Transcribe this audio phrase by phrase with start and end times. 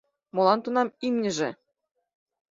[0.33, 1.49] Молан тунам имньыже?»